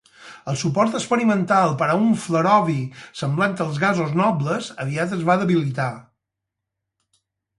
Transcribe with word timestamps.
El 0.51 0.55
suport 0.59 0.95
experimental 0.99 1.75
per 1.81 1.89
a 1.95 1.97
un 2.05 2.07
flerovi 2.23 2.77
semblant 3.21 3.53
als 3.67 3.77
gasos 3.85 4.17
nobles 4.23 4.69
aviat 4.85 5.15
es 5.19 5.23
va 5.31 5.35
debilitar. 5.43 5.89